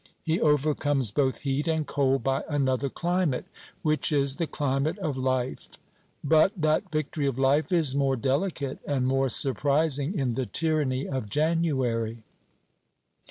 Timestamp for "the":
4.37-4.47, 10.33-10.47